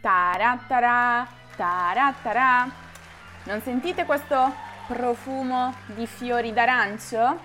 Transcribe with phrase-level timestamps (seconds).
[0.00, 2.66] Tarattara, tarattara.
[3.42, 4.50] Non sentite questo
[4.86, 7.38] profumo di fiori d'arancio?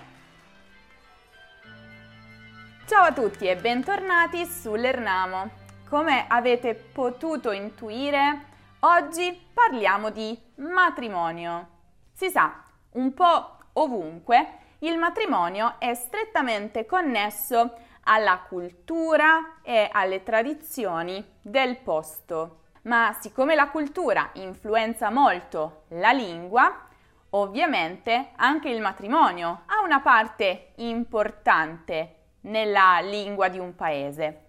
[2.86, 5.50] Ciao a tutti e bentornati sull'Ernamo.
[5.86, 8.46] Come avete potuto intuire,
[8.80, 11.68] oggi parliamo di matrimonio.
[12.14, 21.24] Si sa, un po' ovunque, il matrimonio è strettamente connesso alla cultura e alle tradizioni
[21.40, 22.62] del posto.
[22.82, 26.86] Ma siccome la cultura influenza molto la lingua,
[27.30, 34.42] ovviamente anche il matrimonio ha una parte importante nella lingua di un paese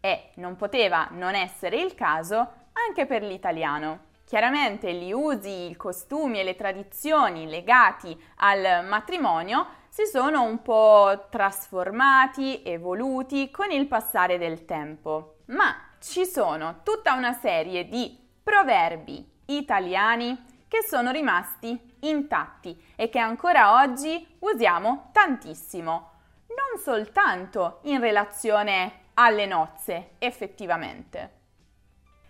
[0.00, 4.10] e non poteva non essere il caso anche per l'italiano.
[4.24, 11.26] Chiaramente gli usi, i costumi e le tradizioni legati al matrimonio si sono un po'
[11.28, 15.40] trasformati, evoluti con il passare del tempo.
[15.48, 23.18] Ma ci sono tutta una serie di proverbi italiani che sono rimasti intatti e che
[23.18, 26.10] ancora oggi usiamo tantissimo,
[26.46, 31.40] non soltanto in relazione alle nozze, effettivamente.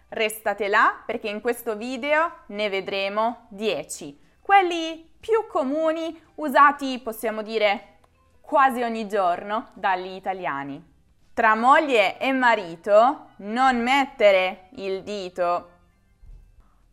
[0.09, 7.99] Restate là perché in questo video ne vedremo 10, quelli più comuni usati, possiamo dire,
[8.41, 10.91] quasi ogni giorno dagli italiani.
[11.33, 15.71] Tra moglie e marito non mettere il dito.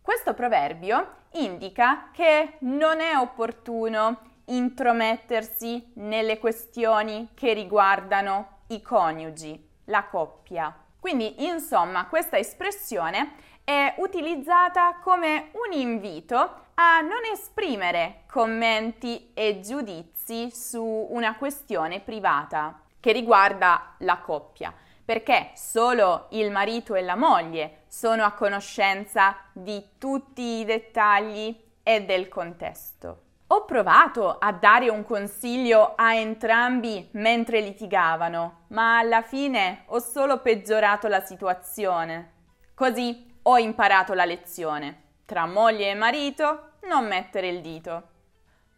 [0.02, 10.06] Questo proverbio indica che non è opportuno intromettersi nelle questioni che riguardano i coniugi, la
[10.06, 10.74] coppia.
[11.00, 13.34] Quindi, insomma, questa espressione
[13.64, 22.80] è utilizzata come un invito a non esprimere commenti e giudizi su una questione privata
[23.02, 29.90] che riguarda la coppia, perché solo il marito e la moglie sono a conoscenza di
[29.98, 33.24] tutti i dettagli e del contesto.
[33.48, 40.40] Ho provato a dare un consiglio a entrambi mentre litigavano, ma alla fine ho solo
[40.40, 42.32] peggiorato la situazione.
[42.74, 45.08] Così ho imparato la lezione.
[45.26, 48.08] Tra moglie e marito non mettere il dito.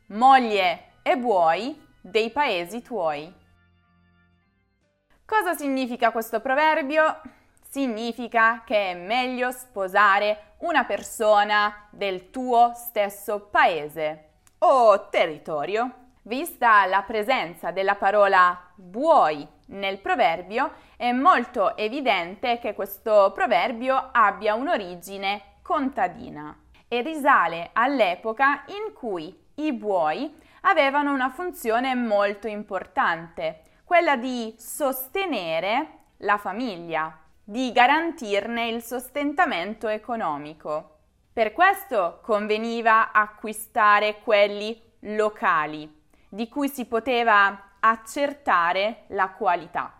[0.07, 3.33] Moglie e buoi dei paesi tuoi.
[5.25, 7.21] Cosa significa questo proverbio?
[7.69, 15.95] Significa che è meglio sposare una persona del tuo stesso paese o territorio.
[16.23, 24.53] Vista la presenza della parola buoi nel proverbio, è molto evidente che questo proverbio abbia
[24.53, 26.55] un'origine contadina
[26.93, 35.99] e risale all'epoca in cui i buoi avevano una funzione molto importante, quella di sostenere
[36.17, 40.97] la famiglia, di garantirne il sostentamento economico.
[41.31, 45.89] Per questo conveniva acquistare quelli locali,
[46.27, 49.93] di cui si poteva accertare la qualità.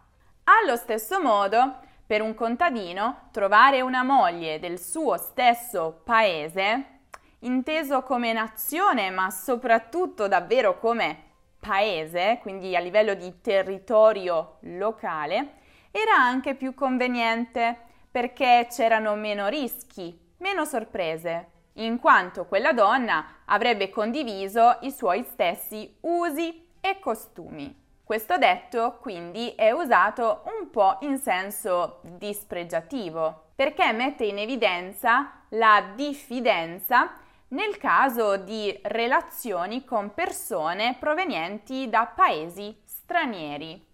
[0.44, 1.80] Allo stesso modo,
[2.12, 7.04] per un contadino trovare una moglie del suo stesso paese,
[7.40, 11.18] inteso come nazione, ma soprattutto davvero come
[11.58, 15.54] paese, quindi a livello di territorio locale,
[15.90, 17.78] era anche più conveniente
[18.12, 25.96] perché c'erano meno rischi, meno sorprese, in quanto quella donna avrebbe condiviso i suoi stessi
[26.02, 27.74] usi e costumi.
[28.04, 35.92] Questo detto quindi è usato un po' in senso dispregiativo, perché mette in evidenza la
[35.96, 37.18] diffidenza
[37.50, 43.88] nel caso di relazioni con persone provenienti da paesi stranieri.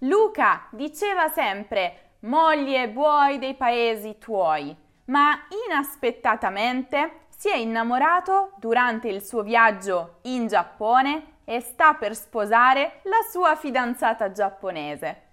[0.00, 9.22] Luca diceva sempre moglie buoi dei paesi tuoi, ma inaspettatamente si è innamorato durante il
[9.22, 15.25] suo viaggio in Giappone e sta per sposare la sua fidanzata giapponese.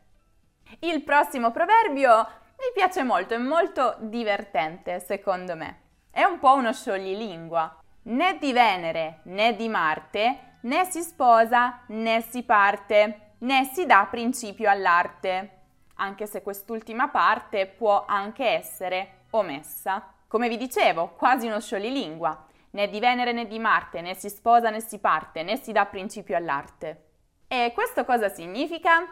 [0.80, 5.82] Il prossimo proverbio mi piace molto, è molto divertente secondo me.
[6.10, 7.80] È un po' uno scioglilingua.
[8.04, 14.08] Né di Venere né di Marte né si sposa né si parte né si dà
[14.10, 15.62] principio all'arte,
[15.96, 20.14] anche se quest'ultima parte può anche essere omessa.
[20.28, 24.70] Come vi dicevo, quasi uno scioglilingua né di Venere né di Marte, né si sposa
[24.70, 27.06] né si parte, né si dà principio all'arte.
[27.48, 29.06] E questo cosa significa?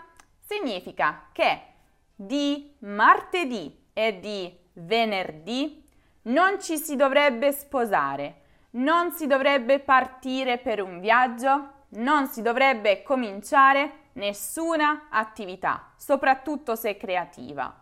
[0.51, 1.61] Significa che
[2.13, 5.81] di martedì e di venerdì
[6.23, 13.01] non ci si dovrebbe sposare, non si dovrebbe partire per un viaggio, non si dovrebbe
[13.01, 17.73] cominciare nessuna attività, soprattutto se creativa.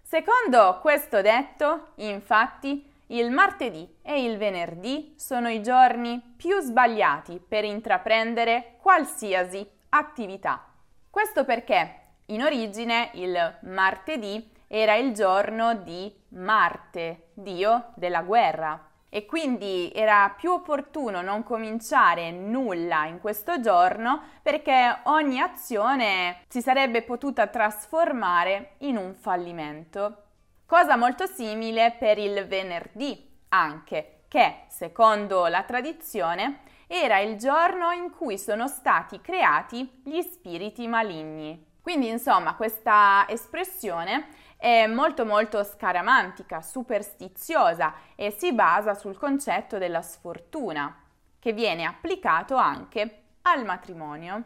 [0.00, 7.64] Secondo questo detto, infatti, il martedì e il venerdì sono i giorni più sbagliati per
[7.64, 10.68] intraprendere qualsiasi attività.
[11.12, 11.96] Questo perché
[12.28, 20.34] in origine il martedì era il giorno di Marte, dio della guerra e quindi era
[20.34, 28.76] più opportuno non cominciare nulla in questo giorno perché ogni azione si sarebbe potuta trasformare
[28.78, 30.22] in un fallimento.
[30.64, 36.60] Cosa molto simile per il venerdì anche, che secondo la tradizione
[36.94, 41.78] era il giorno in cui sono stati creati gli spiriti maligni.
[41.80, 44.26] Quindi insomma questa espressione
[44.58, 50.94] è molto molto scaramantica, superstiziosa e si basa sul concetto della sfortuna,
[51.38, 54.42] che viene applicato anche al matrimonio.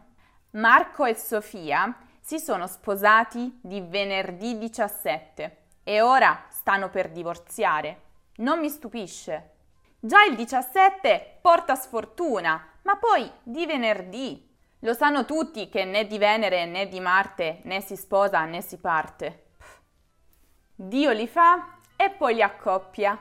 [0.50, 8.02] Marco e Sofia si sono sposati di venerdì 17 e ora stanno per divorziare.
[8.37, 9.54] Non mi stupisce.
[9.98, 14.46] Già il 17 porta sfortuna, ma poi di venerdì.
[14.81, 18.78] Lo sanno tutti che né di Venere né di Marte né si sposa né si
[18.78, 19.44] parte.
[20.75, 23.19] Dio li fa e poi li accoppia.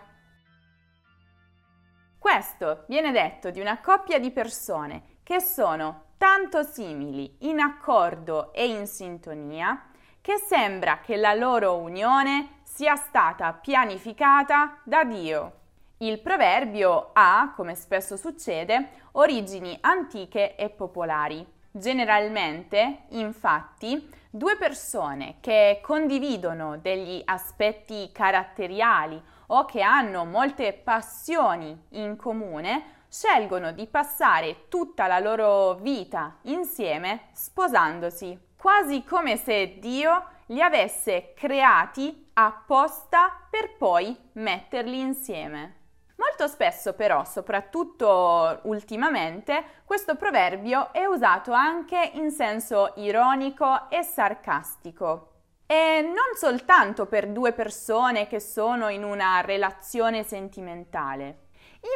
[2.20, 8.68] Questo viene detto di una coppia di persone che sono tanto simili, in accordo e
[8.68, 9.90] in sintonia,
[10.22, 15.64] che sembra che la loro unione sia stata pianificata da Dio.
[16.00, 21.46] Il proverbio ha, come spesso succede, origini antiche e popolari.
[21.72, 32.18] Generalmente, infatti, due persone che condividono degli aspetti caratteriali o che hanno molte passioni in
[32.18, 40.62] comune scelgono di passare tutta la loro vita insieme sposandosi, quasi come se Dio li
[40.62, 45.75] avesse creati apposta per poi metterli insieme.
[46.18, 55.32] Molto spesso però, soprattutto ultimamente, questo proverbio è usato anche in senso ironico e sarcastico.
[55.66, 61.48] E non soltanto per due persone che sono in una relazione sentimentale.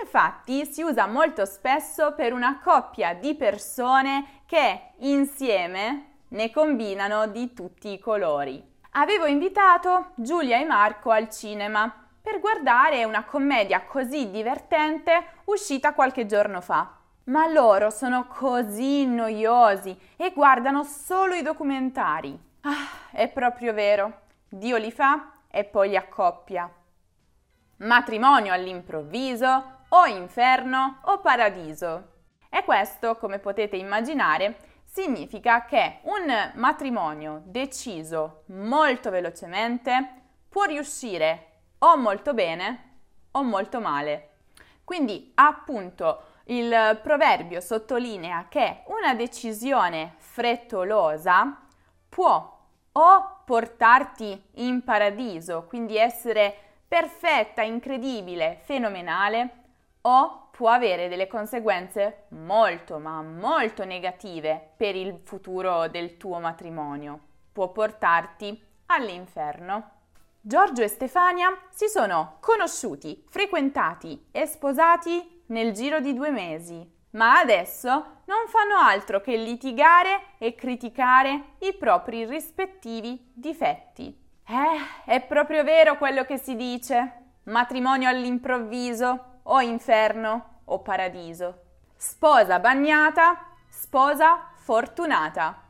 [0.01, 7.53] Infatti si usa molto spesso per una coppia di persone che insieme ne combinano di
[7.53, 8.63] tutti i colori.
[8.91, 16.25] Avevo invitato Giulia e Marco al cinema per guardare una commedia così divertente uscita qualche
[16.25, 16.95] giorno fa.
[17.25, 22.37] Ma loro sono così noiosi e guardano solo i documentari.
[22.61, 24.21] Ah, è proprio vero.
[24.49, 26.69] Dio li fa e poi li accoppia.
[27.77, 32.17] Matrimonio all'improvviso, o inferno o paradiso.
[32.49, 40.13] E questo, come potete immaginare, significa che un matrimonio deciso molto velocemente
[40.49, 41.48] può riuscire
[41.79, 42.83] o molto bene
[43.31, 44.29] o molto male.
[44.83, 51.61] Quindi appunto il proverbio sottolinea che una decisione frettolosa
[52.09, 52.57] può
[52.91, 56.55] o portarti in paradiso, quindi essere
[56.87, 59.49] perfetta, incredibile, fenomenale,
[60.01, 67.19] o può avere delle conseguenze molto ma molto negative per il futuro del tuo matrimonio.
[67.51, 69.91] Può portarti all'inferno.
[70.41, 77.39] Giorgio e Stefania si sono conosciuti, frequentati e sposati nel giro di due mesi, ma
[77.39, 77.91] adesso
[78.25, 84.17] non fanno altro che litigare e criticare i propri rispettivi difetti.
[84.47, 87.15] Eh, è proprio vero quello che si dice.
[87.43, 91.63] Matrimonio all'improvviso, o inferno o paradiso.
[91.95, 95.63] Sposa bagnata, sposa fortunata.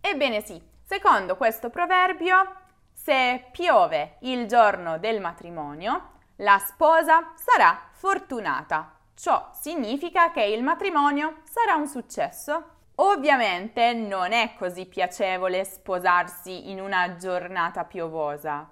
[0.00, 2.66] Ebbene sì, secondo questo proverbio,
[3.08, 8.98] se piove il giorno del matrimonio, la sposa sarà fortunata.
[9.14, 12.64] Ciò significa che il matrimonio sarà un successo.
[12.96, 18.68] Ovviamente non è così piacevole sposarsi in una giornata piovosa,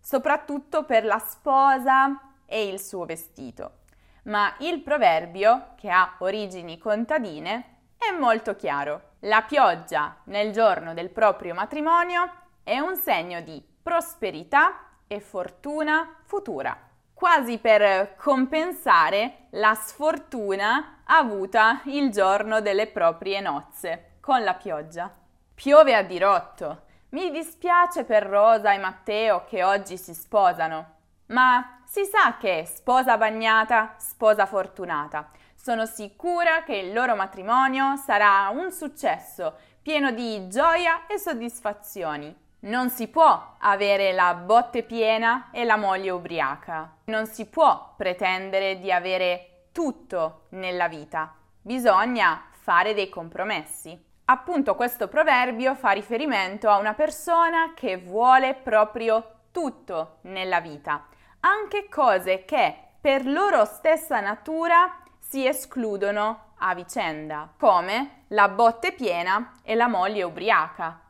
[0.00, 3.80] soprattutto per la sposa e il suo vestito.
[4.22, 9.10] Ma il proverbio, che ha origini contadine, è molto chiaro.
[9.20, 12.30] La pioggia nel giorno del proprio matrimonio
[12.62, 16.74] è un segno di prosperità e fortuna futura,
[17.12, 25.14] quasi per compensare la sfortuna avuta il giorno delle proprie nozze con la pioggia.
[25.52, 26.84] Piove a dirotto.
[27.10, 30.92] Mi dispiace per Rosa e Matteo che oggi si sposano,
[31.26, 35.28] ma si sa che sposa bagnata, sposa fortunata.
[35.54, 42.88] Sono sicura che il loro matrimonio sarà un successo, pieno di gioia e soddisfazioni Non
[42.88, 46.96] si può avere la botte piena e la moglie ubriaca.
[47.04, 51.34] Non si può pretendere di avere tutto nella vita.
[51.60, 54.02] Bisogna fare dei compromessi.
[54.26, 61.06] Appunto questo proverbio fa riferimento a una persona che vuole proprio tutto nella vita,
[61.40, 69.52] anche cose che per loro stessa natura si escludono a vicenda, come la botte piena
[69.62, 71.03] e la moglie ubriaca.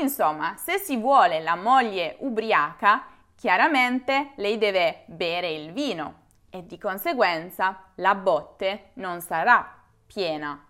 [0.00, 6.78] Insomma, se si vuole la moglie ubriaca, chiaramente lei deve bere il vino e di
[6.78, 10.60] conseguenza la botte non sarà piena.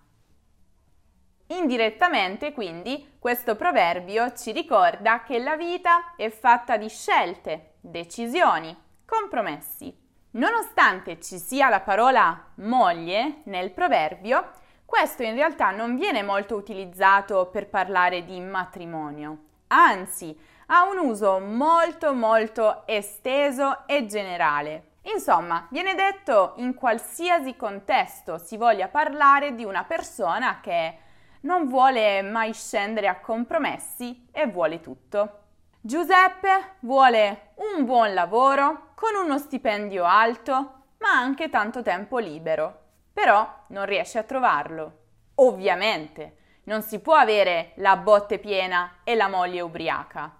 [1.49, 9.97] Indirettamente, quindi, questo proverbio ci ricorda che la vita è fatta di scelte, decisioni, compromessi.
[10.33, 14.51] Nonostante ci sia la parola moglie nel proverbio,
[14.87, 20.35] questo in realtà non viene molto utilizzato per parlare di matrimonio, anzi
[20.67, 24.93] ha un uso molto molto esteso e generale.
[25.03, 30.99] Insomma, viene detto in qualsiasi contesto si voglia parlare di una persona che
[31.43, 35.43] non vuole mai scendere a compromessi e vuole tutto.
[35.81, 40.55] Giuseppe vuole un buon lavoro con uno stipendio alto,
[40.99, 42.86] ma anche tanto tempo libero.
[43.17, 44.99] Però non riesce a trovarlo.
[45.37, 50.37] Ovviamente, non si può avere la botte piena e la moglie ubriaca.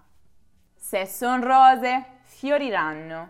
[0.75, 3.29] Se son rose, fioriranno.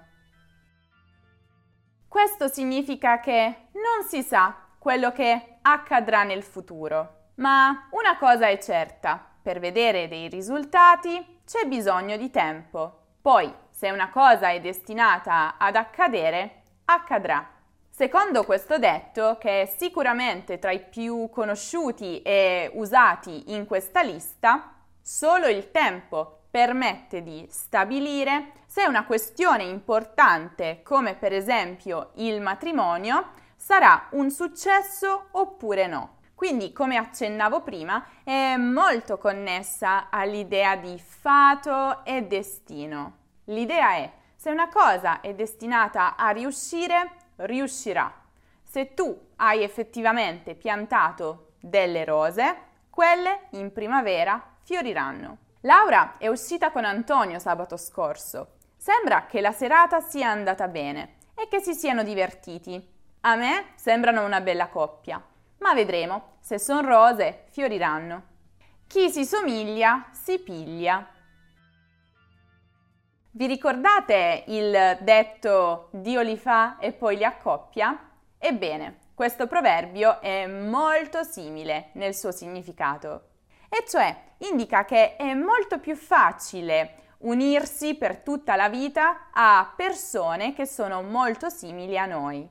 [2.10, 7.30] Questo significa che non si sa quello che accadrà nel futuro.
[7.36, 13.04] Ma una cosa è certa, per vedere dei risultati c'è bisogno di tempo.
[13.22, 17.56] Poi, se una cosa è destinata ad accadere, accadrà.
[18.00, 24.76] Secondo questo detto, che è sicuramente tra i più conosciuti e usati in questa lista,
[25.02, 33.30] solo il tempo permette di stabilire se una questione importante, come per esempio il matrimonio,
[33.56, 36.18] sarà un successo oppure no.
[36.36, 43.18] Quindi, come accennavo prima, è molto connessa all'idea di fato e destino.
[43.46, 48.14] L'idea è, se una cosa è destinata a riuscire, riuscirà.
[48.64, 52.56] Se tu hai effettivamente piantato delle rose,
[52.90, 55.38] quelle in primavera fioriranno.
[55.62, 58.56] Laura è uscita con Antonio sabato scorso.
[58.76, 62.96] Sembra che la serata sia andata bene e che si siano divertiti.
[63.22, 65.22] A me sembrano una bella coppia
[65.60, 68.36] ma vedremo, se son rose fioriranno.
[68.88, 71.06] Chi si somiglia si piglia.
[73.38, 77.96] Vi ricordate il detto Dio li fa e poi li accoppia?
[78.36, 83.28] Ebbene, questo proverbio è molto simile nel suo significato,
[83.70, 90.56] e cioè indica che è molto più facile unirsi per tutta la vita a persone
[90.56, 92.50] che sono molto simili a noi.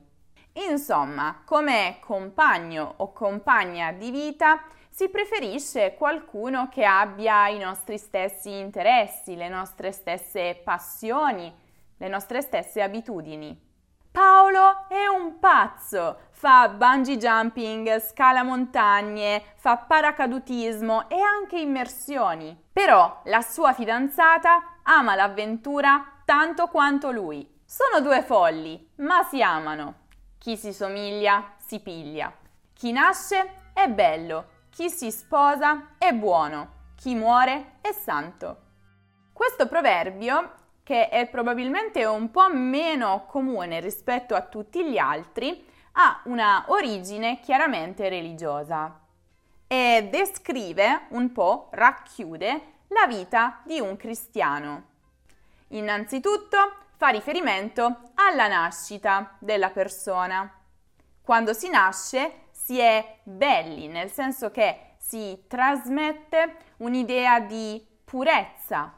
[0.69, 4.63] Insomma, come compagno o compagna di vita
[4.97, 11.55] si preferisce qualcuno che abbia i nostri stessi interessi, le nostre stesse passioni,
[11.97, 13.55] le nostre stesse abitudini.
[14.09, 22.59] Paolo è un pazzo, fa bungee jumping, scala montagne, fa paracadutismo e anche immersioni.
[22.73, 27.47] Però la sua fidanzata ama l'avventura tanto quanto lui.
[27.63, 30.05] Sono due folli, ma si amano.
[30.39, 32.33] Chi si somiglia si piglia.
[32.73, 38.57] Chi nasce è bello, chi si sposa è buono, chi muore è santo.
[39.33, 40.51] Questo proverbio,
[40.83, 47.39] che è probabilmente un po' meno comune rispetto a tutti gli altri, ha una origine
[47.39, 48.99] chiaramente religiosa
[49.65, 54.83] e descrive un po', racchiude la vita di un cristiano.
[55.69, 56.57] Innanzitutto
[56.97, 60.53] fa riferimento alla nascita della persona.
[61.19, 68.91] Quando si nasce si è belli, nel senso che si trasmette un'idea di purezza.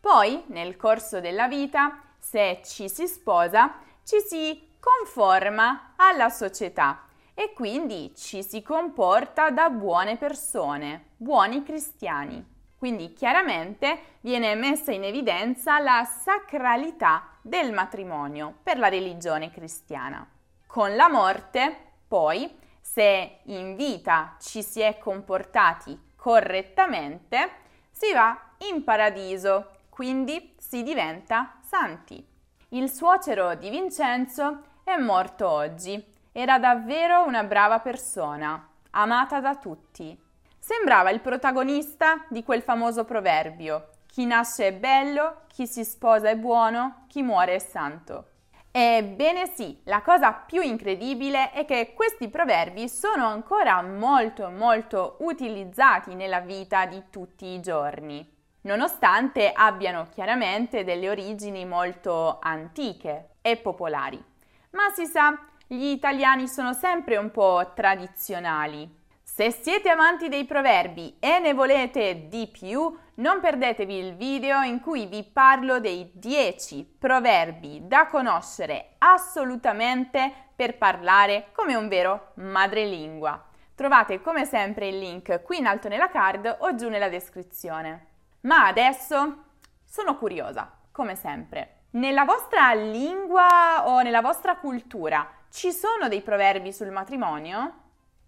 [0.00, 7.02] Poi, nel corso della vita, se ci si sposa, ci si conforma alla società
[7.34, 12.42] e quindi ci si comporta da buone persone, buoni cristiani.
[12.78, 20.26] Quindi chiaramente viene messa in evidenza la sacralità del matrimonio per la religione cristiana.
[20.66, 21.76] Con la morte,
[22.08, 22.60] poi,
[22.92, 27.50] se in vita ci si è comportati correttamente,
[27.90, 28.38] si va
[28.70, 32.22] in paradiso, quindi si diventa santi.
[32.70, 36.04] Il suocero di Vincenzo è morto oggi.
[36.32, 40.14] Era davvero una brava persona, amata da tutti.
[40.58, 43.88] Sembrava il protagonista di quel famoso proverbio.
[44.06, 48.31] chi nasce è bello, chi si sposa è buono, chi muore è santo.
[48.74, 56.14] Ebbene sì, la cosa più incredibile è che questi proverbi sono ancora molto molto utilizzati
[56.14, 58.26] nella vita di tutti i giorni,
[58.62, 64.24] nonostante abbiano chiaramente delle origini molto antiche e popolari.
[64.70, 69.00] Ma si sa, gli italiani sono sempre un po' tradizionali
[69.34, 74.80] se siete amanti dei proverbi e ne volete di più, non perdetevi il video in
[74.80, 83.44] cui vi parlo dei 10 proverbi da conoscere assolutamente per parlare come un vero madrelingua.
[83.74, 88.06] Trovate come sempre il link qui in alto nella card o giù nella descrizione.
[88.42, 89.44] Ma adesso
[89.84, 91.80] sono curiosa, come sempre.
[91.90, 97.74] Nella vostra lingua o nella vostra cultura ci sono dei proverbi sul matrimonio?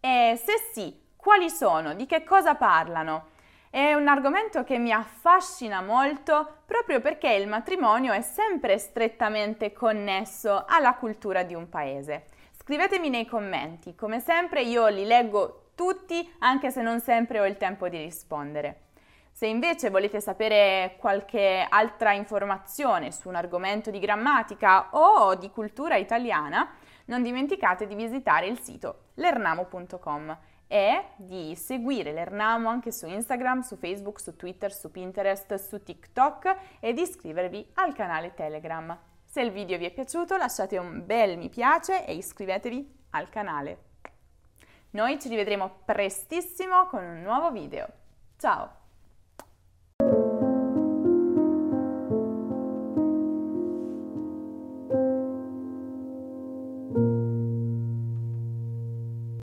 [0.01, 1.95] E se sì, quali sono?
[1.95, 3.33] Di che cosa parlano?
[3.75, 10.65] È un argomento che mi affascina molto proprio perché il matrimonio è sempre strettamente connesso
[10.65, 12.27] alla cultura di un paese.
[12.53, 17.57] Scrivetemi nei commenti, come sempre io li leggo tutti anche se non sempre ho il
[17.57, 18.83] tempo di rispondere.
[19.33, 25.97] Se invece volete sapere qualche altra informazione su un argomento di grammatica o di cultura
[25.97, 26.77] italiana,
[27.07, 30.39] non dimenticate di visitare il sito lernamo.com
[30.75, 36.57] e di seguire l'Ernamo anche su Instagram, su Facebook, su Twitter, su Pinterest, su TikTok
[36.81, 38.99] e di iscrivervi al canale Telegram.
[39.25, 43.83] Se il video vi è piaciuto lasciate un bel mi piace e iscrivetevi al canale.
[44.91, 47.87] Noi ci rivedremo prestissimo con un nuovo video.
[48.37, 48.84] Ciao!